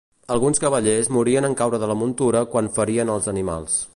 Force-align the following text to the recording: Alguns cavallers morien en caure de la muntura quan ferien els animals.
Alguns 0.35 0.61
cavallers 0.63 1.11
morien 1.17 1.47
en 1.49 1.53
caure 1.59 1.81
de 1.85 1.91
la 1.93 1.99
muntura 2.01 2.43
quan 2.55 2.73
ferien 2.79 3.15
els 3.19 3.31
animals. 3.37 3.81